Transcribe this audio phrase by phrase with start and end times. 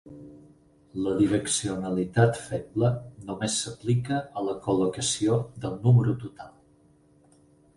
[1.07, 2.89] La direccionalitat feble
[3.27, 6.53] només s'aplica a la col·locació del número total.